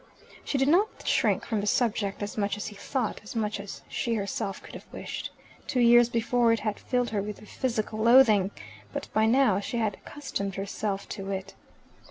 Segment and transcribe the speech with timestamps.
[0.43, 3.83] She did not shrink from the subject as much as he thought, as much as
[3.87, 5.29] she herself could have wished.
[5.67, 8.49] Two years before, it had filled her with a physical loathing.
[8.93, 11.53] But by now she had accustomed herself to it.